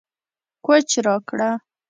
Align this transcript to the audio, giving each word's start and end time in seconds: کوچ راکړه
کوچ 0.65 0.89
راکړه 1.05 1.49